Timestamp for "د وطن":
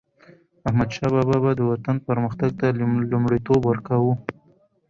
1.55-1.95